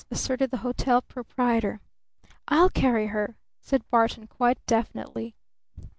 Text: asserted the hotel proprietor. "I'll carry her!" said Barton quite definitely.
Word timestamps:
asserted 0.09 0.49
the 0.49 0.57
hotel 0.65 0.99
proprietor. 1.03 1.79
"I'll 2.47 2.71
carry 2.71 3.05
her!" 3.09 3.37
said 3.61 3.87
Barton 3.91 4.25
quite 4.25 4.57
definitely. 4.65 5.35